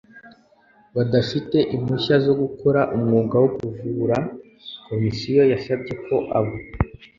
[0.95, 4.17] badafite impushya zo gukora umwuga wo kuvura
[4.87, 6.53] Komisiyo yasabye ko abo